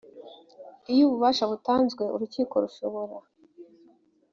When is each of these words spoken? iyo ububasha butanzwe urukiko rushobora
iyo 0.91 1.01
ububasha 1.07 1.43
butanzwe 1.51 2.03
urukiko 2.15 2.53
rushobora 2.63 3.15